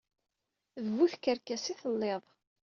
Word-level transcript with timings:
D 0.83 0.85
bu 0.95 1.05
tkerkas 1.11 1.65
i 1.71 1.73
telliḍ. 1.79 2.23